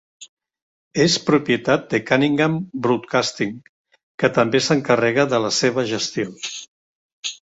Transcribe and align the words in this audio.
És 1.03 1.15
propietat 1.25 1.83
de 1.91 1.99
Cunningham 2.07 2.55
Broadcasting 2.87 3.53
que 4.23 4.31
també 4.39 4.63
s'encarrega 4.69 5.27
de 5.35 5.41
la 5.45 5.53
seva 5.59 5.85
gestió. 5.93 6.31